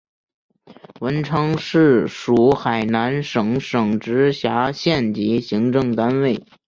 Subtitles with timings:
[1.01, 6.43] 文昌市属海南省省直辖县级行政单位。